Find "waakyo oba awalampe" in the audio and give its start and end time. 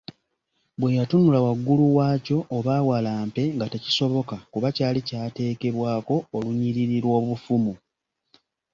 1.97-3.43